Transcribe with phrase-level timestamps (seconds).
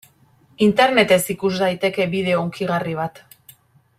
[0.67, 3.25] Internetez ikus daiteke bideo hunkigarri bat.